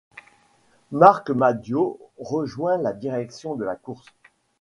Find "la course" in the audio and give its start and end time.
3.65-4.07